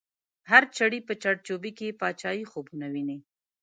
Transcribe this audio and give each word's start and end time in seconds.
هر 0.49 0.63
چړی 0.77 0.99
په 1.07 1.13
چړ 1.23 1.35
چوبی 1.47 1.71
کی، 1.77 1.97
پاچایی 2.01 2.43
خوبونه 2.51 2.85
وینی 2.93 3.19